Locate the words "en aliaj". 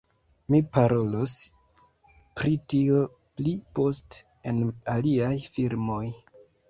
4.53-5.33